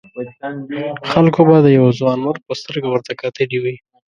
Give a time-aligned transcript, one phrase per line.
[1.11, 3.75] خلکو به د یوه ځوانمرد په سترګه ورته کتلي وي.